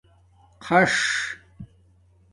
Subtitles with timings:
[0.65, 0.93] خَݽ